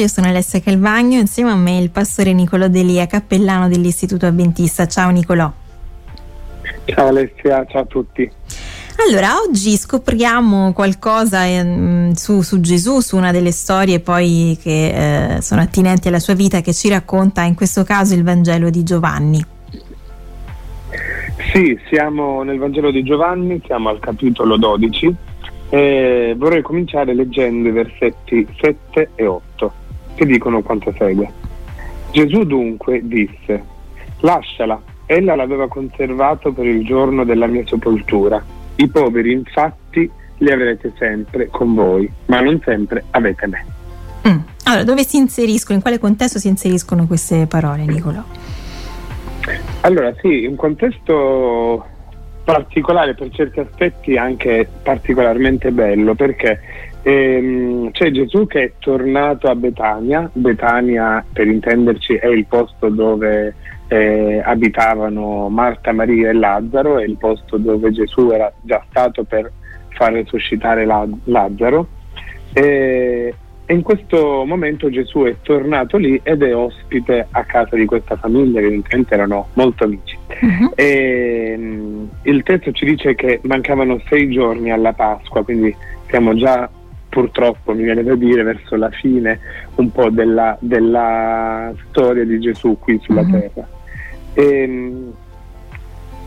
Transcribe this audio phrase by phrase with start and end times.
[0.00, 4.86] Io sono Alessia Calvagno, insieme a me il pastore Nicolò Delia, cappellano dell'Istituto Adventista.
[4.86, 5.50] Ciao Nicolò.
[6.84, 8.30] Ciao Alessia, ciao a tutti.
[9.04, 15.42] Allora, oggi scopriamo qualcosa eh, su, su, Gesù, su una delle storie poi che eh,
[15.42, 19.44] sono attinenti alla sua vita, che ci racconta in questo caso il Vangelo di Giovanni.
[21.52, 25.16] Sì, siamo nel Vangelo di Giovanni, siamo al capitolo 12
[25.70, 29.86] e vorrei cominciare leggendo i versetti 7 e 8
[30.18, 31.30] che dicono quanto segue.
[32.10, 33.62] Gesù dunque disse,
[34.20, 38.42] lasciala, ella l'aveva conservato per il giorno della mia sepoltura.
[38.74, 43.64] I poveri infatti li avrete sempre con voi, ma non sempre avete me.
[44.28, 44.38] Mm.
[44.64, 48.24] Allora, dove si inseriscono, in quale contesto si inseriscono queste parole, Nicolo?
[49.82, 51.86] Allora, sì, un contesto
[52.42, 56.58] particolare per certi aspetti anche particolarmente bello perché
[57.08, 63.54] Ehm, c'è Gesù che è tornato a Betania, Betania per intenderci è il posto dove
[63.88, 69.50] eh, abitavano Marta, Maria e Lazzaro, è il posto dove Gesù era già stato per
[69.88, 71.88] far risuscitare Lazzaro.
[72.52, 73.34] E,
[73.68, 78.60] in questo momento Gesù è tornato lì ed è ospite a casa di questa famiglia,
[78.60, 80.18] che evidentemente erano molto amici.
[80.42, 80.72] Uh-huh.
[80.74, 85.74] E, um, il testo ci dice che mancavano sei giorni alla Pasqua, quindi
[86.08, 86.68] siamo già
[87.08, 89.40] purtroppo mi viene da dire verso la fine
[89.76, 93.40] un po' della, della storia di Gesù qui sulla mm-hmm.
[93.40, 93.68] terra.
[94.34, 95.12] E, ehm,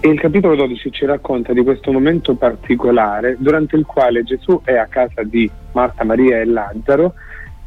[0.04, 4.76] e il capitolo 12 ci racconta di questo momento particolare durante il quale Gesù è
[4.76, 7.14] a casa di Marta, Maria e Lazzaro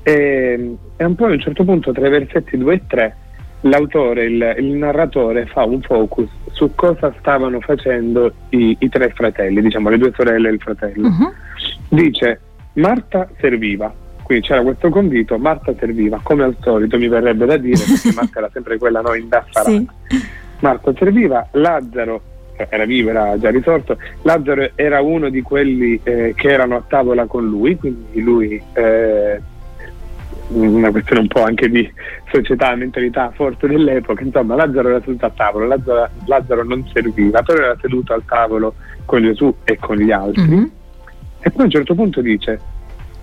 [0.03, 3.17] e, e un po' a un certo punto tra i versetti 2 e 3
[3.65, 9.63] l'autore, il, il, narratore fa un focus su cosa stavano facendo i, i, tre fratelli,
[9.63, 11.09] diciamo le due sorelle e il fratello.
[11.09, 11.33] Uh-huh.
[11.89, 12.41] Dice
[12.75, 17.79] Marta serviva, quindi c'era questo convito, Marta serviva, come al solito mi verrebbe da dire,
[17.79, 19.71] perché Marta era sempre quella no, indaffarata.
[19.71, 19.87] Sì.
[20.61, 22.21] Marta serviva, Lazzaro
[22.57, 27.27] era vivo, era già risorto, Lazzaro era uno di quelli eh, che erano a tavola
[27.27, 29.41] con lui, quindi lui eh,
[30.49, 31.89] una questione un po' anche di
[32.33, 37.63] società, mentalità forte dell'epoca, insomma Lazzaro era seduto a tavolo, Lazzaro, Lazzaro non serviva, però
[37.63, 40.43] era seduto al tavolo con Gesù e con gli altri.
[40.43, 40.65] Mm-hmm
[41.47, 42.59] e poi a un certo punto dice,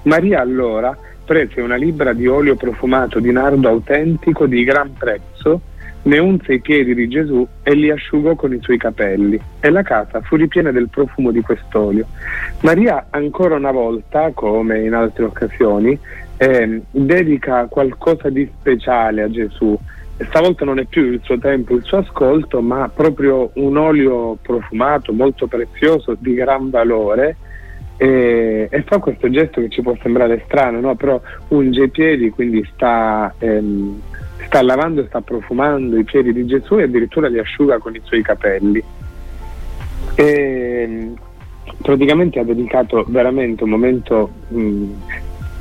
[0.04, 5.62] Maria allora prese una libra di olio profumato di nardo autentico di gran prezzo,
[6.04, 9.84] ne unse i piedi di Gesù e li asciugò con i suoi capelli e la
[9.84, 12.08] casa fu ripiena del profumo di quest'olio.
[12.62, 15.98] Maria ancora una volta, come in altre occasioni,
[16.38, 19.78] eh, dedica qualcosa di speciale a Gesù.
[20.18, 25.14] Stavolta non è più il suo tempo, il suo ascolto, ma proprio un olio profumato
[25.14, 27.38] molto prezioso di gran valore
[28.02, 30.96] e, e, fa questo gesto che ci può sembrare strano, no?
[30.96, 34.02] però unge i piedi, quindi sta, ehm,
[34.44, 38.02] sta lavando e sta profumando i piedi di Gesù e addirittura li asciuga con i
[38.04, 38.84] suoi capelli.
[40.16, 41.12] E,
[41.80, 44.84] praticamente ha dedicato veramente un momento mh,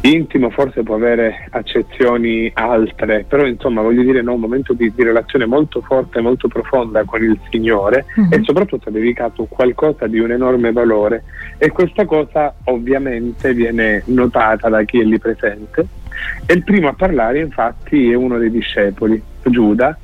[0.03, 5.03] intimo forse può avere accezioni altre, però insomma voglio dire no, un momento di, di
[5.03, 8.33] relazione molto forte, molto profonda con il Signore mm-hmm.
[8.33, 11.25] e soprattutto ha dedicato qualcosa di un enorme valore
[11.59, 15.87] e questa cosa ovviamente viene notata da chi è lì presente
[16.47, 19.97] e il primo a parlare infatti è uno dei discepoli, Giuda,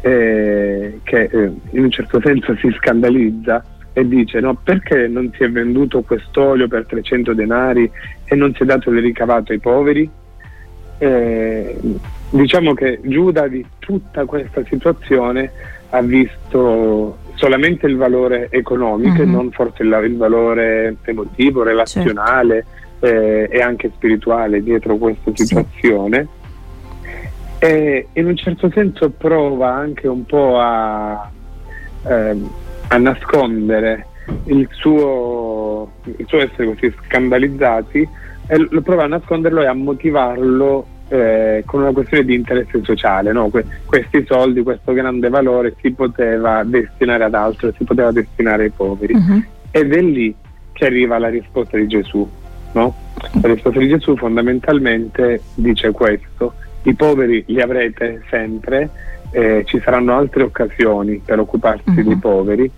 [0.00, 3.64] eh, che eh, in un certo senso si scandalizza
[3.96, 7.88] e dice no, perché non si è venduto quest'olio per 300 denari
[8.24, 10.10] e non si è dato il ricavato ai poveri?
[10.98, 11.76] Eh,
[12.30, 15.50] diciamo che Giuda di tutta questa situazione
[15.90, 19.28] ha visto solamente il valore economico mm-hmm.
[19.28, 22.66] e non forse il, il valore emotivo, relazionale
[22.98, 23.06] certo.
[23.06, 26.26] eh, e anche spirituale dietro questa situazione.
[27.00, 27.66] Sì.
[27.66, 31.30] E in un certo senso prova anche un po' a...
[32.06, 34.06] Eh, a nascondere
[34.46, 38.08] il suo, il suo essere così scandalizzati
[38.46, 43.32] e lo prova a nasconderlo e a motivarlo eh, con una questione di interesse sociale.
[43.32, 43.48] No?
[43.48, 48.70] Que- questi soldi, questo grande valore si poteva destinare ad altro, si poteva destinare ai
[48.70, 49.14] poveri.
[49.14, 49.42] Uh-huh.
[49.70, 50.34] Ed è lì
[50.72, 52.28] che arriva la risposta di Gesù.
[52.72, 52.94] No?
[53.40, 58.90] La risposta di Gesù fondamentalmente dice questo, i poveri li avrete sempre,
[59.34, 62.02] eh, ci saranno altre occasioni per occuparsi uh-huh.
[62.02, 62.70] dei poveri,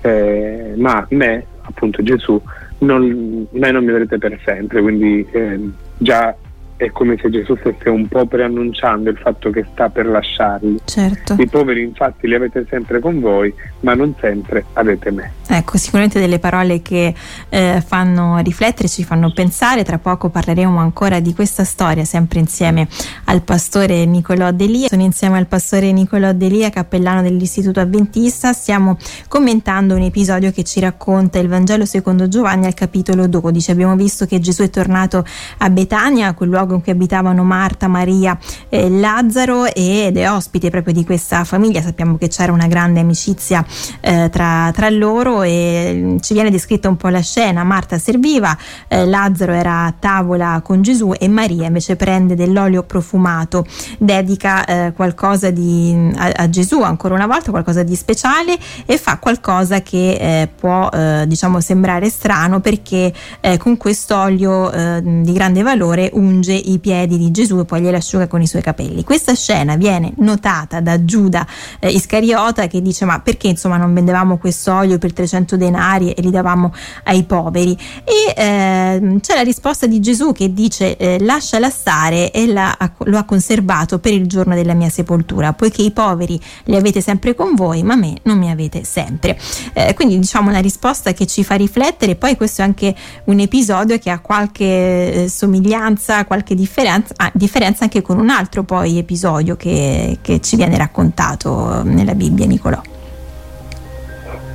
[0.00, 2.40] eh, ma me, appunto Gesù,
[2.78, 5.60] non, me non mi avrete per sempre, quindi eh,
[5.98, 6.34] già
[6.76, 10.80] è come se Gesù stesse un po' preannunciando il fatto che sta per lasciarli.
[10.84, 11.36] Certo.
[11.38, 15.32] I poveri infatti li avete sempre con voi, ma non sempre avete me.
[15.46, 17.14] Ecco, sicuramente delle parole che
[17.48, 19.84] eh, fanno riflettere, ci fanno pensare.
[19.84, 22.88] Tra poco parleremo ancora di questa storia, sempre insieme
[23.26, 24.88] al pastore Nicolò Delia.
[24.88, 28.52] Sono insieme al pastore Nicolò Delia, cappellano dell'Istituto Adventista.
[28.52, 28.96] Stiamo
[29.28, 33.70] commentando un episodio che ci racconta il Vangelo secondo Giovanni al capitolo 12.
[33.70, 35.24] Abbiamo visto che Gesù è tornato
[35.58, 38.38] a Betania, quel luogo in cui abitavano Marta, Maria
[38.70, 41.82] e Lazzaro ed è ospite proprio di questa famiglia.
[41.82, 43.64] Sappiamo che c'era una grande amicizia
[44.00, 47.64] eh, tra, tra, loro e mm, ci viene descritta un po' la scena.
[47.64, 48.56] Marta serviva,
[48.88, 53.66] eh, Lazzaro era a tavola con Gesù e Maria invece prende dell'olio profumato,
[53.98, 58.56] dedica eh, qualcosa di, a, a, Gesù ancora una volta, qualcosa di speciale
[58.86, 60.12] e fa qualcosa che
[60.42, 66.78] eh, può eh, diciamo sembrare strano perché eh, con quest'olio di grande valore unge i
[66.78, 69.04] piedi di Gesù e poi glieli asciuga con i suoi capelli.
[69.04, 71.46] Questa scena viene notata da Giuda
[71.78, 76.22] eh, Iscariota che dice ma perché insomma non vendevamo questo olio per 300 denari e
[76.22, 76.72] li davamo
[77.04, 77.76] ai poveri?
[78.04, 83.18] E eh, c'è la risposta di Gesù che dice eh, lasciala stare e la, lo
[83.18, 87.54] ha conservato per il giorno della mia sepoltura, poiché i poveri li avete sempre con
[87.54, 89.38] voi ma me non mi avete sempre.
[89.72, 93.98] Eh, quindi diciamo una risposta che ci fa riflettere, poi questo è anche un episodio
[93.98, 98.98] che ha qualche eh, somiglianza, qualche qualche differenza, ah, differenza anche con un altro poi
[98.98, 102.80] episodio che, che ci viene raccontato nella Bibbia, Nicolò.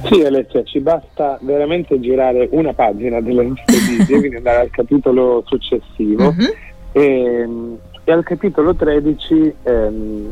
[0.06, 5.44] Sì Alessia, ci basta veramente girare una pagina della nostra Bibbia, quindi andare al capitolo
[5.45, 6.53] successivo uh-huh.
[6.94, 7.47] e,
[8.03, 10.27] e, al capitolo 13 ehm,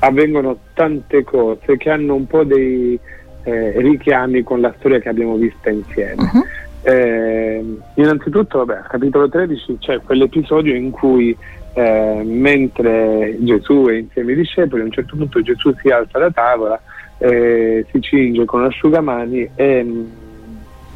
[0.00, 2.98] avvengono tante cose che hanno un po' dei
[3.44, 6.14] eh, richiami con la storia che abbiamo vista insieme.
[6.22, 6.44] Uh-huh.
[6.82, 7.64] Eh,
[7.94, 11.36] innanzitutto, vabbè, capitolo 13 c'è quell'episodio in cui
[11.74, 16.30] eh, mentre Gesù è insieme ai discepoli, a un certo punto Gesù si alza da
[16.30, 16.80] tavola,
[17.18, 20.04] eh, si cinge con asciugamani e,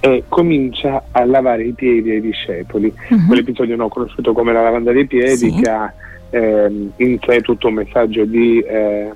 [0.01, 2.93] e, comincia a lavare i piedi ai discepoli.
[3.11, 3.27] Uh-huh.
[3.27, 5.61] Quell'episodio no, conosciuto come la lavanda dei piedi, sì.
[5.61, 5.93] che ha
[6.31, 9.11] ehm, in sé tutto un messaggio di eh,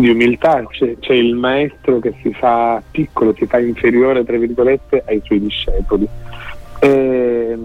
[0.00, 5.02] di umiltà, c'è, c'è, il maestro che si fa piccolo, si fa inferiore, tra virgolette,
[5.06, 6.08] ai suoi discepoli.
[6.80, 7.58] E,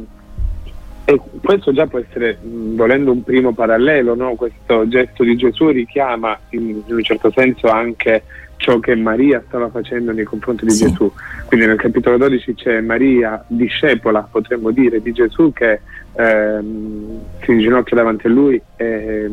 [1.05, 4.35] e questo già può essere, volendo un primo parallelo, no?
[4.35, 8.23] questo gesto di Gesù richiama in, in, un certo senso anche
[8.57, 10.87] ciò che Maria stava facendo nei confronti di sì.
[10.87, 11.11] Gesù.
[11.45, 15.81] Quindi nel capitolo 12 c'è Maria, discepola, potremmo dire, di Gesù che
[16.13, 19.24] ehm, si inginocchia davanti a lui e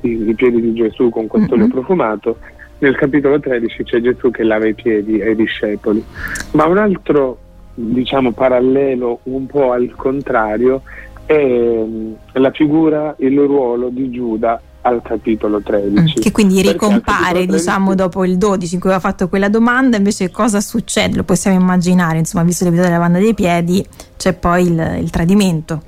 [0.00, 1.74] i, piedi di Gesù con questo olio mm-hmm.
[1.74, 2.38] profumato,
[2.78, 6.04] nel capitolo 13 c'è Gesù che lava i piedi ai discepoli.
[6.52, 7.38] Ma un altro,
[7.74, 10.82] diciamo, parallelo un po' al contrario
[11.24, 16.18] è mm, la figura, il ruolo di Giuda al capitolo 13.
[16.18, 17.46] Mm, che quindi ricompare 13...
[17.52, 21.16] diciamo dopo il 12 in cui aveva fatto quella domanda, invece cosa succede?
[21.16, 23.86] Lo possiamo immaginare, insomma, visto l'episodio della lavanda dei piedi,
[24.16, 25.82] c'è poi il, il tradimento.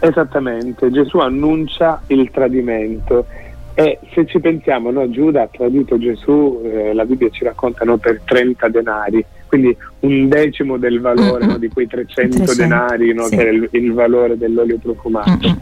[0.00, 3.26] Esattamente, Gesù annuncia il tradimento
[3.74, 7.96] e se ci pensiamo, no, Giuda ha tradito Gesù, eh, la Bibbia ci racconta no,
[7.98, 13.36] per 30 denari, quindi un decimo del valore no, di quei 300, 300 denari sì.
[13.36, 15.48] che era il, il, valore dell'olio profumato.
[15.48, 15.56] Mm-hmm.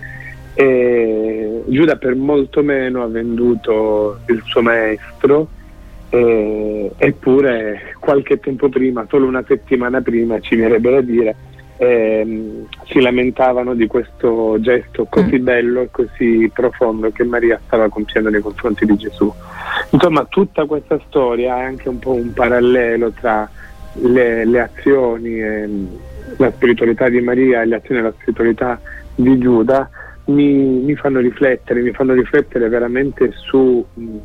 [0.54, 5.48] E Giuda per molto meno ha venduto il suo maestro,
[6.10, 11.36] eh, eppure qualche tempo prima, solo una settimana prima, ci verrebbe da dire,
[11.78, 15.44] ehm, si lamentavano di questo gesto così mm.
[15.44, 19.32] bello e così profondo che Maria stava compiendo nei confronti di Gesù.
[19.90, 23.48] Insomma, tutta questa storia è anche un po' un parallelo tra
[23.94, 25.68] le, le azioni e
[26.36, 28.80] la spiritualità di Maria e le azioni e la spiritualità
[29.14, 29.88] di Giuda.
[30.26, 34.16] Mi, mi fanno riflettere, mi fanno riflettere veramente su mh,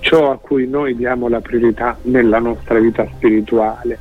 [0.00, 3.98] ciò a cui noi diamo la priorità nella nostra vita spirituale.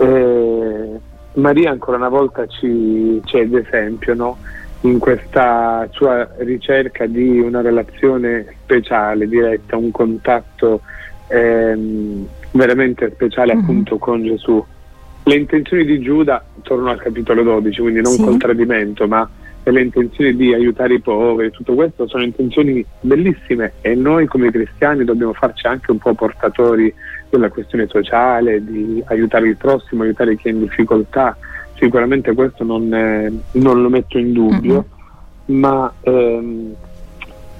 [0.00, 0.45] Eh,
[1.36, 4.38] Maria ancora una volta ci cede esempio no?
[4.82, 10.82] in questa sua ricerca di una relazione speciale, diretta, un contatto
[11.28, 13.62] ehm, veramente speciale mm-hmm.
[13.62, 14.64] appunto con Gesù.
[15.24, 18.22] Le intenzioni di Giuda, torno al capitolo 12, quindi non sì.
[18.22, 19.28] col tradimento, ma
[19.72, 25.04] le intenzioni di aiutare i poveri, tutto questo sono intenzioni bellissime e noi come cristiani
[25.04, 26.92] dobbiamo farci anche un po' portatori
[27.28, 31.36] della questione sociale, di aiutare il prossimo, aiutare chi è in difficoltà.
[31.74, 34.86] Sicuramente questo non, è, non lo metto in dubbio,
[35.50, 35.60] mm-hmm.
[35.60, 36.74] ma ehm,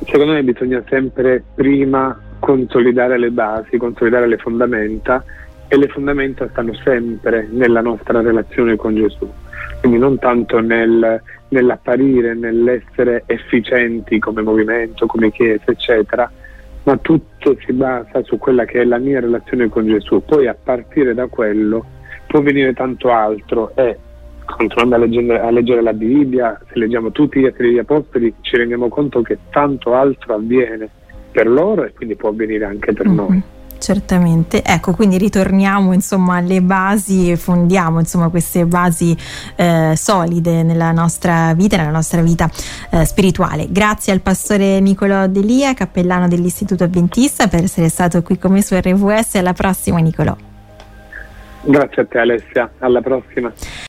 [0.06, 5.24] secondo me bisogna sempre prima consolidare le basi, consolidare le fondamenta
[5.68, 9.28] e le fondamenta stanno sempre nella nostra relazione con Gesù.
[9.80, 16.30] Quindi non tanto nel, nell'apparire, nell'essere efficienti come movimento, come chiesa, eccetera,
[16.84, 20.22] ma tutto si basa su quella che è la mia relazione con Gesù.
[20.24, 21.84] Poi a partire da quello
[22.26, 23.98] può venire tanto altro e
[24.44, 28.56] continuando a leggere, a leggere la Bibbia, se leggiamo tutti gli atti degli apostoli, ci
[28.56, 30.88] rendiamo conto che tanto altro avviene
[31.32, 33.16] per loro e quindi può avvenire anche per mm-hmm.
[33.16, 33.42] noi.
[33.78, 39.16] Certamente, ecco, quindi ritorniamo insomma alle basi e fondiamo insomma queste basi
[39.54, 42.50] eh, solide nella nostra vita, nella nostra vita
[42.90, 43.66] eh, spirituale.
[43.68, 48.74] Grazie al pastore Nicolò Delia, cappellano dell'Istituto Adventista, per essere stato qui con me su
[48.74, 49.36] RVS.
[49.36, 50.36] Alla prossima, Nicolò.
[51.62, 52.70] Grazie a te, Alessia.
[52.78, 53.52] Alla prossima.